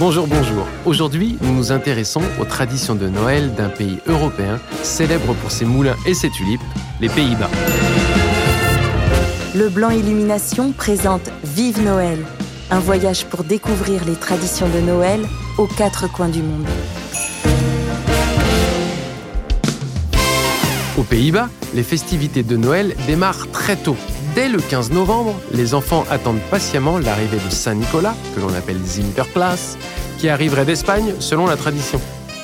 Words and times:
Bonjour, 0.00 0.26
bonjour. 0.26 0.66
Aujourd'hui, 0.86 1.36
nous 1.42 1.52
nous 1.52 1.72
intéressons 1.72 2.22
aux 2.40 2.46
traditions 2.46 2.94
de 2.94 3.06
Noël 3.06 3.54
d'un 3.54 3.68
pays 3.68 3.98
européen 4.06 4.58
célèbre 4.82 5.34
pour 5.34 5.50
ses 5.50 5.66
moulins 5.66 5.96
et 6.06 6.14
ses 6.14 6.30
tulipes, 6.30 6.62
les 7.02 7.10
Pays-Bas. 7.10 7.50
Le 9.54 9.68
Blanc 9.68 9.90
Illumination 9.90 10.72
présente 10.72 11.30
Vive 11.44 11.84
Noël, 11.84 12.18
un 12.70 12.78
voyage 12.78 13.26
pour 13.26 13.44
découvrir 13.44 14.06
les 14.06 14.14
traditions 14.14 14.70
de 14.70 14.80
Noël 14.80 15.20
aux 15.58 15.66
quatre 15.66 16.10
coins 16.10 16.30
du 16.30 16.42
monde. 16.42 16.66
Aux 20.96 21.02
Pays-Bas, 21.02 21.50
les 21.74 21.82
festivités 21.82 22.42
de 22.42 22.56
Noël 22.56 22.96
démarrent 23.06 23.50
très 23.52 23.76
tôt. 23.76 23.98
Dès 24.34 24.48
le 24.48 24.58
15 24.60 24.92
novembre, 24.92 25.34
les 25.52 25.74
enfants 25.74 26.04
attendent 26.08 26.40
patiemment 26.50 26.98
l'arrivée 26.98 27.38
de 27.38 27.50
Saint-Nicolas, 27.50 28.14
que 28.34 28.40
l'on 28.40 28.54
appelle 28.54 28.78
Sinterklaas, 28.84 29.76
qui 30.18 30.28
arriverait 30.28 30.64
d'Espagne 30.64 31.14
selon 31.18 31.46
la 31.46 31.56
tradition. 31.56 32.00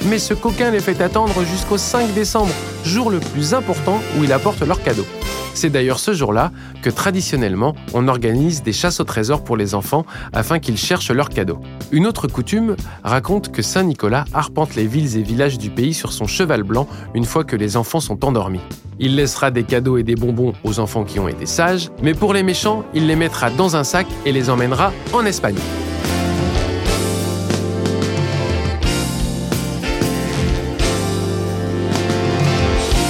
Mais 0.09 0.19
ce 0.19 0.35
coquin 0.35 0.71
les 0.71 0.81
fait 0.81 1.01
attendre 1.01 1.43
jusqu'au 1.45 1.79
5 1.79 2.15
décembre, 2.15 2.53
jour 2.85 3.11
le 3.11 3.19
plus 3.19 3.55
important 3.55 4.01
où 4.17 4.25
il 4.25 4.33
apporte 4.33 4.61
leurs 4.61 4.83
cadeaux. 4.83 5.07
C'est 5.53 5.71
d'ailleurs 5.71 5.99
ce 5.99 6.13
jour-là 6.13 6.53
que 6.83 6.91
traditionnellement 6.91 7.75
on 7.93 8.07
organise 8.07 8.63
des 8.63 8.73
chasses 8.73 9.01
au 9.01 9.05
trésor 9.05 9.43
pour 9.43 9.57
les 9.57 9.75
enfants 9.75 10.05
afin 10.33 10.59
qu'ils 10.59 10.77
cherchent 10.77 11.11
leurs 11.11 11.31
cadeaux. 11.31 11.59
Une 11.91 12.07
autre 12.07 12.29
coutume 12.29 12.77
raconte 13.03 13.51
que 13.51 13.63
Saint 13.63 13.83
Nicolas 13.83 14.27
arpente 14.33 14.77
les 14.77 14.87
villes 14.87 15.17
et 15.17 15.23
villages 15.23 15.59
du 15.59 15.71
pays 15.71 15.95
sur 15.95 16.13
son 16.13 16.27
cheval 16.27 16.63
blanc 16.63 16.87
une 17.15 17.25
fois 17.25 17.43
que 17.43 17.57
les 17.57 17.77
enfants 17.77 18.01
sont 18.01 18.25
endormis. 18.25 18.61
Il 19.01 19.17
laissera 19.17 19.51
des 19.51 19.65
cadeaux 19.65 19.97
et 19.97 20.03
des 20.03 20.15
bonbons 20.15 20.53
aux 20.63 20.79
enfants 20.79 21.05
qui 21.05 21.19
ont 21.19 21.29
été 21.29 21.47
sages, 21.47 21.91
mais 22.03 22.15
pour 22.15 22.33
les 22.33 22.43
méchants, 22.43 22.85
il 22.95 23.07
les 23.07 23.17
mettra 23.17 23.51
dans 23.51 23.77
un 23.77 23.85
sac 23.85 24.07
et 24.25 24.33
les 24.33 24.51
emmènera 24.51 24.93
en 25.13 25.25
Espagne. 25.25 25.57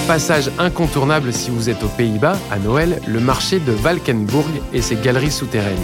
Passage 0.07 0.53
incontournable 0.61 1.33
si 1.33 1.51
vous 1.51 1.69
êtes 1.69 1.83
aux 1.83 1.89
Pays-Bas, 1.89 2.39
à 2.53 2.61
Noël, 2.61 3.03
le 3.09 3.19
marché 3.19 3.59
de 3.59 3.73
Valkenburg 3.73 4.47
et 4.73 4.81
ses 4.81 4.95
galeries 4.95 5.33
souterraines. 5.33 5.75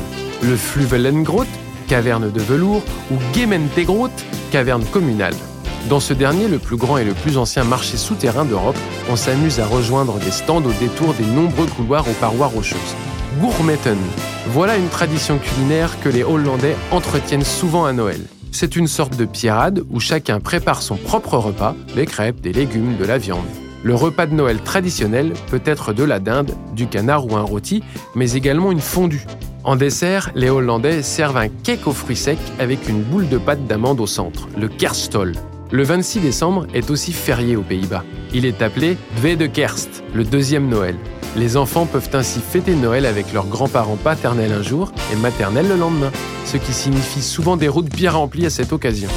Le 0.43 0.55
Fluvelengroot, 0.55 1.49
caverne 1.89 2.31
de 2.31 2.41
velours, 2.41 2.85
ou 3.11 3.17
Gementegroot, 3.35 4.13
caverne 4.53 4.85
communale. 4.85 5.35
Dans 5.89 5.99
ce 5.99 6.15
dernier, 6.15 6.47
le 6.47 6.61
plus 6.61 6.77
grand 6.77 6.99
et 6.99 7.05
le 7.05 7.15
plus 7.15 7.37
ancien 7.37 7.65
marché 7.65 7.97
souterrain 7.97 8.45
d'Europe, 8.45 8.79
on 9.11 9.17
s'amuse 9.17 9.59
à 9.59 9.67
rejoindre 9.67 10.21
des 10.21 10.31
stands 10.31 10.63
au 10.63 10.73
détour 10.79 11.15
des 11.15 11.27
nombreux 11.27 11.67
couloirs 11.67 12.09
aux 12.09 12.21
parois 12.21 12.47
rocheuses. 12.47 12.79
Gourmetten, 13.41 13.99
voilà 14.51 14.77
une 14.77 14.89
tradition 14.89 15.39
culinaire 15.39 15.99
que 16.01 16.09
les 16.09 16.23
Hollandais 16.23 16.77
entretiennent 16.93 17.45
souvent 17.45 17.87
à 17.87 17.93
Noël. 17.93 18.21
C'est 18.53 18.77
une 18.77 18.87
sorte 18.87 19.17
de 19.17 19.25
pierrade 19.25 19.83
où 19.91 19.99
chacun 19.99 20.39
prépare 20.39 20.83
son 20.83 20.95
propre 20.95 21.39
repas, 21.39 21.75
des 21.97 22.07
crêpes, 22.07 22.41
des 22.41 22.53
légumes, 22.53 22.97
de 22.97 23.05
la 23.05 23.19
viande. 23.19 23.41
Le 23.85 23.95
repas 23.97 24.27
de 24.27 24.35
Noël 24.35 24.61
traditionnel 24.63 25.33
peut 25.49 25.63
être 25.65 25.93
de 25.93 26.05
la 26.05 26.21
dinde, 26.21 26.53
du 26.75 26.87
canard 26.87 27.27
ou 27.27 27.37
un 27.37 27.43
rôti, 27.43 27.83
mais 28.15 28.33
également 28.33 28.71
une 28.71 28.81
fondue. 28.81 29.27
En 29.65 29.75
dessert, 29.75 30.31
les 30.35 30.51
Hollandais 30.51 31.03
servent 31.03 31.37
un 31.37 31.49
cake 31.49 31.87
aux 31.87 31.93
fruits 31.93 32.17
secs 32.17 32.39
avec 32.61 32.89
une 32.89 33.03
boule 33.03 33.29
de 33.29 33.39
pâte 33.39 33.67
d'amande 33.67 34.01
au 34.01 34.07
centre, 34.07 34.49
le 34.57 34.69
kerstol. 34.69 35.35
Le 35.73 35.83
26 35.83 36.21
décembre 36.21 36.67
est 36.75 36.91
aussi 36.91 37.13
férié 37.13 37.57
aux 37.57 37.63
Pays-Bas. 37.63 38.05
Il 38.35 38.45
est 38.45 38.63
appelé 38.63 38.97
de 39.23 39.47
Kerst, 39.47 40.05
le 40.15 40.23
deuxième 40.23 40.69
Noël. 40.69 40.97
Les 41.37 41.57
enfants 41.57 41.87
peuvent 41.87 42.11
ainsi 42.13 42.41
fêter 42.41 42.75
Noël 42.75 43.07
avec 43.07 43.33
leurs 43.33 43.47
grands-parents 43.47 43.97
paternels 43.97 44.53
un 44.53 44.63
jour 44.63 44.93
et 45.13 45.17
maternels 45.17 45.69
le 45.69 45.77
lendemain, 45.77 46.11
ce 46.45 46.57
qui 46.57 46.73
signifie 46.73 47.23
souvent 47.23 47.57
des 47.57 47.69
routes 47.69 47.89
bien 47.89 48.11
remplies 48.11 48.47
à 48.47 48.51
cette 48.51 48.73
occasion. 48.73 49.09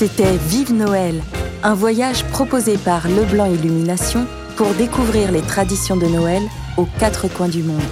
C'était 0.00 0.38
Vive 0.48 0.72
Noël, 0.72 1.22
un 1.62 1.74
voyage 1.74 2.24
proposé 2.28 2.78
par 2.78 3.06
Leblanc 3.06 3.44
Illumination 3.44 4.26
pour 4.56 4.72
découvrir 4.72 5.30
les 5.30 5.42
traditions 5.42 5.94
de 5.94 6.06
Noël 6.06 6.42
aux 6.78 6.86
quatre 6.98 7.28
coins 7.28 7.50
du 7.50 7.62
monde. 7.62 7.82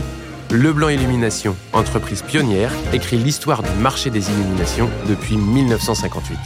Leblanc 0.51 0.89
Illumination, 0.89 1.55
entreprise 1.75 2.23
pionnière, 2.23 2.73
écrit 2.95 3.19
l'histoire 3.19 3.63
du 3.63 3.69
marché 3.83 4.09
des 4.09 4.31
illuminations 4.31 4.89
depuis 5.07 5.37
1958. 5.37 6.39